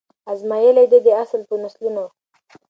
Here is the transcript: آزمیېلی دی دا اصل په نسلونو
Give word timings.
آزمیېلی 0.31 0.85
دی 0.91 0.99
دا 1.05 1.13
اصل 1.23 1.41
په 1.49 1.55
نسلونو 1.63 2.05